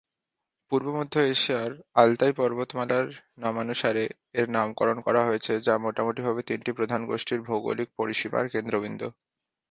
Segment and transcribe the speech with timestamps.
[0.71, 1.71] পূর্ব-মধ্য এশিয়ার
[1.95, 3.07] আলতাই পর্বতমালার
[3.37, 4.03] নামানুসারে
[4.39, 9.07] এর নামকরণ করা হয়েছে যা মোটামুটিভাবে তিনটি প্রধান গোষ্ঠীর ভৌগোলিক পরিসীমার কেন্দ্রবিন্দু।